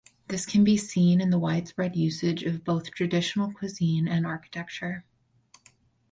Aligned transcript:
This 0.29 0.47
can 0.47 0.63
be 0.63 0.77
seen 0.77 1.21
in 1.21 1.29
the 1.29 1.37
widespread 1.37 1.95
usage 1.95 2.41
of 2.41 2.63
both 2.63 2.89
traditional 2.89 3.53
cuisine 3.53 4.07
and 4.07 4.25
architecture. 4.25 5.05